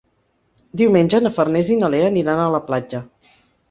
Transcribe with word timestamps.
Diumenge 0.81 1.21
na 1.27 1.33
Farners 1.37 1.71
i 1.77 1.81
na 1.85 1.93
Lea 1.97 2.11
aniran 2.11 2.45
a 2.49 2.53
la 2.59 2.67
platja. 2.69 3.09